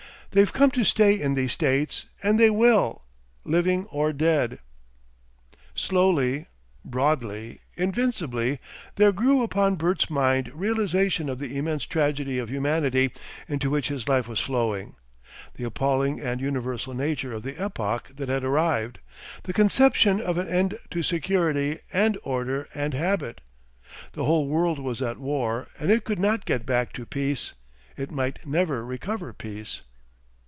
[0.33, 3.03] They've come to stay in these States, and they will
[3.43, 4.59] living or dead."
[5.75, 6.45] Slowly,
[6.85, 8.59] broadly, invincibly,
[8.95, 13.11] there grew upon Bert's mind realisation of the immense tragedy of humanity
[13.49, 14.95] into which his life was flowing;
[15.55, 18.99] the appalling and universal nature of the epoch that had arrived;
[19.43, 23.41] the conception of an end to security and order and habit.
[24.13, 27.51] The whole world was at war and it could not get back to peace,
[27.97, 29.81] it might never recover peace.